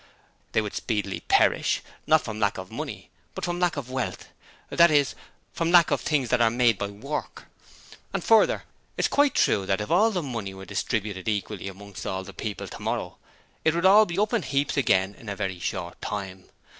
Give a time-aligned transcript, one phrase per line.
[0.53, 4.29] They would speedily perish, not from lack of money, but from lack of wealth
[4.71, 5.13] that is,
[5.53, 7.45] from lack of things that are made by work.
[8.11, 8.63] And further,
[8.97, 12.33] it is quite true that if all the money were distributed equally amongst all the
[12.33, 13.19] people tomorrow,
[13.63, 16.45] it would all be up in heaps again in a very short time.